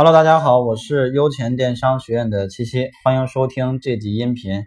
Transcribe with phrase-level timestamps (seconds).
[0.00, 4.62] Hello，大家好，我是优钱电商学院的七七，欢迎收听这集音频。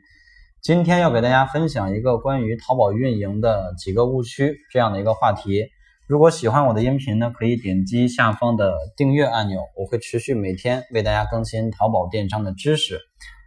[0.61, 5.69] 今天要给大家分享一个关于淘宝运营的几个误区这样的一个话题。
[6.05, 12.99] 如果喜欢我的音频呢，可以点击下方的订阅按钮，我会持续每天为大家更新淘宝电商的知识。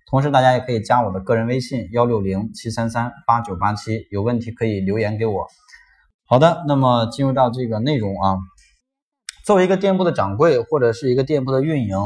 [0.09, 5.47] 同时，大家也可以加我的个人微信幺六零七三三八九八七，有问题可以留言给我。
[6.25, 8.39] 好的，那么进入到这个内容啊。
[9.45, 11.99] 作为一个店铺的掌柜或者是一个店铺的运营，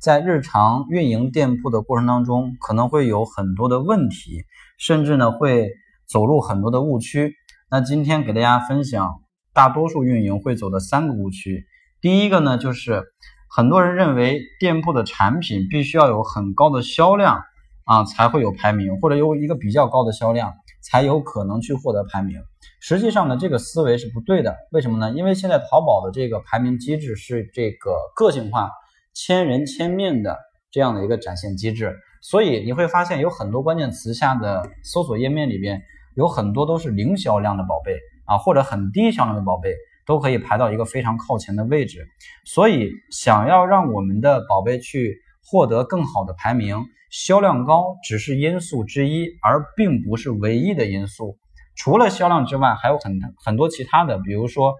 [0.00, 4.44] 在日常运营店铺的过程当中，可能会有很多的问题，
[4.78, 5.68] 甚至呢会
[6.08, 7.34] 走入很多的误区。
[7.70, 9.20] 那今天给大家分享
[9.52, 11.66] 大多数运营会走的三个误区。
[12.00, 13.04] 第一个呢，就是
[13.50, 17.42] 很多人认为店铺的产品必须要有很高的销量
[17.84, 22.40] 啊，才会有排名，或者有一个比较高的销量，才有可能去获得排名。
[22.80, 24.56] 实际上呢，这个思维是不对的。
[24.70, 25.10] 为什么呢？
[25.16, 28.70] 因为现在淘宝的这个排名机制是这个个性化、
[29.14, 30.38] 千人千面的
[30.70, 35.82] 这样的一个展现机制，所以你会发现有很多关键词下的搜索页面里边
[36.14, 39.74] 有很多都是零销量的宝贝啊，或者很低销量的宝贝，
[40.06, 42.06] 都可以排到一个非常靠前的位置。
[42.44, 45.18] 所以，想要让我们的宝贝去
[45.50, 51.38] 获得更好的排名，销量高只是因素之一，而并不是唯一的因素。
[51.78, 54.74] 除了销量之外，还有很很多其他的，比如说，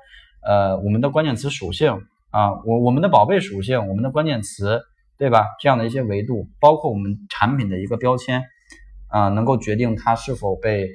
[0.45, 1.93] 呃，我们的关键词属性
[2.31, 4.81] 啊，我我们的宝贝属性，我们的关键词，
[5.17, 5.47] 对吧？
[5.61, 8.43] 这样的一些维度，包括我们产品的一个标签
[9.09, 10.89] 啊，能够决定它是否被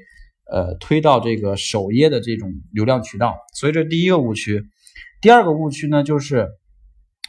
[0.52, 3.38] 呃推到这个首页的这种流量渠道。
[3.54, 4.62] 所以这第一个误区。
[5.22, 6.50] 第二个误区呢，就是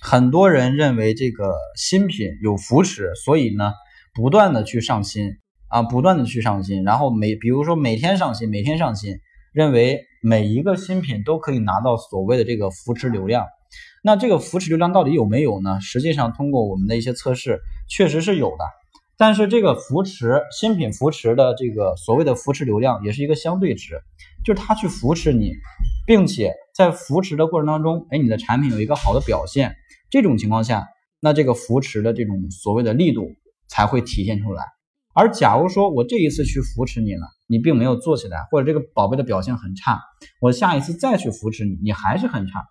[0.01, 3.73] 很多人认为这个新品有扶持，所以呢，
[4.15, 5.31] 不断的去上新。
[5.69, 9.17] 啊，不断的去上新，然后每比如说每天上新，每天上新，
[9.53, 13.47] 认为每一个新品都可以拿到所谓的这个扶持流量。
[14.03, 15.81] 那这个扶持流量到底有没有呢？
[15.81, 18.65] 实际上，通过我们的一些测试，确实是有的。
[19.17, 24.01] 但是这个扶持新品扶持的这个所谓的扶持流量，也是一个相对值，
[24.45, 25.53] 就是它去扶持你，
[26.07, 29.75] 并且在扶持的过程当中，哎，你的产品有一个好的表现，
[30.11, 30.87] 这种情况下，
[31.21, 33.31] 那这个扶持的这种所谓的力度
[33.69, 34.65] 才会体现出来。
[35.17, 40.01] 而假如说我这一次去扶持你了，你并没有做起来，或者这个宝贝的表现很差，
[40.41, 42.65] 我下一次再去扶持你，你还是很差，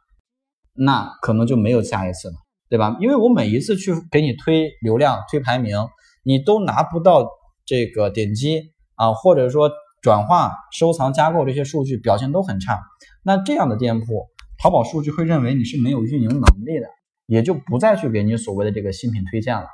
[0.73, 2.33] 那可能就没有下一次了，
[2.69, 2.97] 对吧？
[2.99, 5.77] 因为我每一次去给你推流量、推排名，
[6.23, 7.29] 你都拿不到
[7.65, 9.71] 这个点击啊，或者说
[10.01, 12.77] 转化、收藏、加购这些数据表现都很差，
[13.23, 14.27] 那这样的店铺，
[14.61, 16.87] 淘宝数据会认为你是没有运营能力的，
[17.25, 19.67] 也就不再去给你所谓的这个新品推荐了。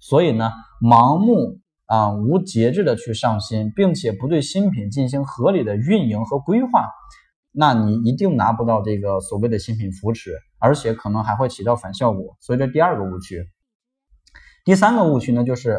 [0.00, 0.50] 所以呢，
[0.82, 1.60] 盲目。
[1.86, 6.84] 啊，无节制的去上新，并且不对新品进行合理的运营和规划，
[7.52, 12.36] 那你一定拿不到这个所谓的新品扶持，而且可能还会起到反效果。
[12.40, 13.46] 所以这第二个误区。
[14.64, 15.78] 第三个误区呢，就是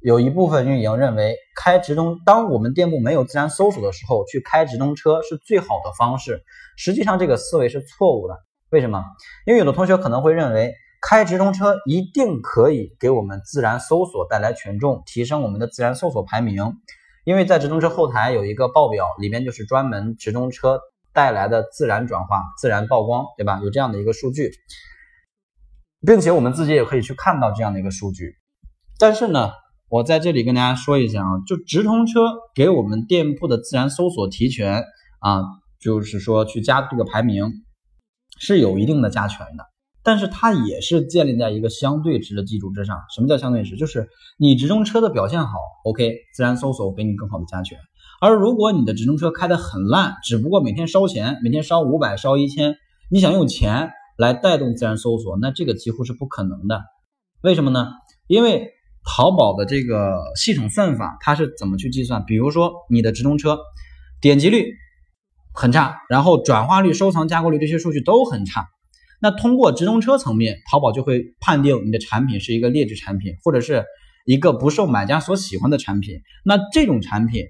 [0.00, 6.44] 有一部分运营认为开直通，当我们店铺没有自然搜索的时候，去开直通车是最好的方式。
[6.76, 8.38] 实际上这个思维是错误的。
[8.70, 9.02] 为什么？
[9.44, 10.72] 因为有的同学可能会认为。
[11.00, 16.74] 开直通车一定可以给我们自然搜索带来权重，提升我们的自然搜索排名。
[17.24, 20.80] 因为在直通车后台有一个报表，里面就是专门直通车
[21.12, 23.60] 带来的自然转化、自然曝光，对吧？
[23.62, 24.50] 有这样的一个数据，
[26.06, 28.36] 并且我们自己也可以去看到这样的一个数据。
[28.98, 29.52] 但是呢，
[29.90, 32.20] 我在这里跟大家说一下啊，就直通车
[32.54, 34.84] 给我们店铺的自然搜索提权
[35.20, 35.42] 啊，
[35.78, 37.44] 就是说去加这个排名
[38.38, 39.64] 是有一定的加权的。
[40.08, 42.96] 但是它也是建立在一个相对值的基础之上。
[43.14, 43.76] 什么叫相对值？
[43.76, 44.08] 就是
[44.38, 47.78] 你直通车的表现好，OK，自然搜索给你更好的加权。
[48.18, 52.76] 而如果你的直通车开的很烂，只不过每天烧钱，每天烧五百、烧一千，
[53.10, 56.80] 你想用钱来带动自然搜索，那这个几乎是不可能的。
[57.42, 57.88] 为什么呢？
[58.28, 58.70] 因为
[59.04, 62.24] 淘宝的这个系统算法它是怎么去计算？
[62.24, 63.58] 比如说你的直通车
[64.22, 64.72] 点击率
[65.52, 68.68] 很差，然后转化率、收藏、加购率这些数据都很差。
[69.20, 73.84] 那通过直通车层面，淘宝就会判定你的产品是一个劣质产品，或者是
[74.24, 76.20] 一个不受买家所喜欢的产品。
[76.44, 77.44] 那这种产品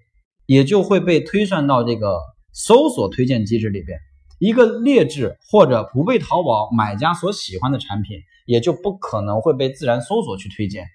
[0.47, 2.19] 也就会被推算到这个
[2.53, 3.99] 搜索推荐机制里边。
[4.39, 10.87] 一个劣质或者不被淘宝买家所喜欢的产品，也就不可能会被自然搜索去推荐。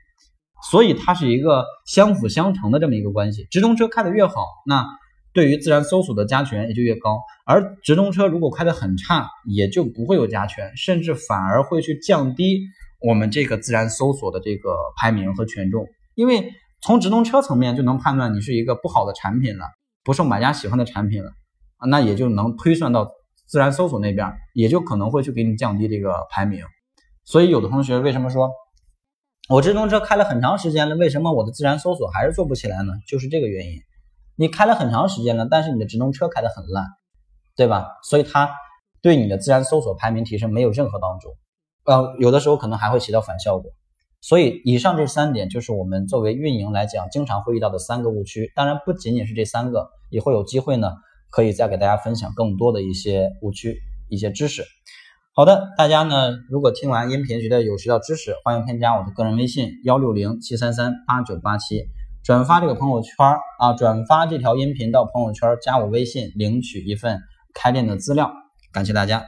[0.72, 3.46] 所以它是一个相辅相成的这么一个关系。
[3.52, 4.34] 直通车开的越好，
[4.66, 4.86] 那。
[5.34, 12.62] 对于自然搜索的加权也就越高，而直通车如果开的很差，也就不会有加权，甚至反而会去降低
[13.02, 15.88] 我们这个自然搜索的这个排名和权重。
[16.16, 16.52] 因为
[16.82, 19.66] 从直通车层面就能判断你是一个不好的产品了，
[20.04, 21.32] 不受买家喜欢的产品了，
[21.90, 23.10] 那也就能推算到
[23.48, 26.64] 自然搜索那边，也就可能会去给你降低这个排名。
[27.26, 28.52] 所以有的同学为什么说
[29.50, 32.94] 我直通车开了很长时间了，为什么我的自然搜索还是做不起来呢？
[33.08, 33.80] 就是这个原因。
[34.36, 36.86] 你开了很长时间了，但是你的直通车开得很烂，
[37.56, 37.88] 对吧？
[38.04, 38.50] 所以它
[39.02, 41.36] 对你的自然搜索排名提升没有任何帮助，
[41.86, 43.72] 呃，有的时候可能还会起到反效果。
[44.22, 48.52] 所以以上这三点就是我们作为运营来讲经常会遇到的三个误区。
[48.56, 50.94] 当然不仅仅是这三个，以后有机会呢
[51.30, 54.64] 可以再给大家分享更多的一些误区、一些知识。
[55.36, 61.84] 好的，大家呢如果听完音频觉得有学到知识，欢迎添加我的个人微信幺六零七三三八九八七。
[62.24, 63.14] 转发这个朋友圈
[63.60, 67.20] 啊，转发这条音频到朋友圈，加我微信领取一份
[67.54, 68.32] 开店的资料，
[68.72, 69.26] 感谢大家。